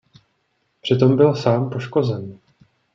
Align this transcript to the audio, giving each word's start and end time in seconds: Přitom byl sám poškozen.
Přitom 0.81 1.15
byl 1.15 1.35
sám 1.35 1.69
poškozen. 1.69 2.39